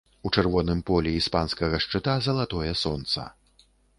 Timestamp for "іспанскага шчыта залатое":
1.17-2.71